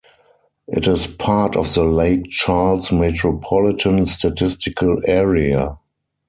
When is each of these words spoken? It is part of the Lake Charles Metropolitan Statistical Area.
It 0.67 0.87
is 0.87 1.05
part 1.05 1.55
of 1.55 1.71
the 1.75 1.83
Lake 1.83 2.25
Charles 2.27 2.91
Metropolitan 2.91 4.07
Statistical 4.07 4.99
Area. 5.05 5.77